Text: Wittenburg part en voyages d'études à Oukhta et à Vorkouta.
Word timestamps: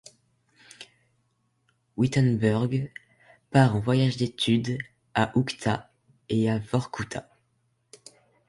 Wittenburg 1.95 2.91
part 3.51 3.69
en 3.75 3.79
voyages 3.81 4.17
d'études 4.17 4.79
à 5.13 5.31
Oukhta 5.37 5.91
et 6.27 6.49
à 6.49 6.57
Vorkouta. 6.57 7.29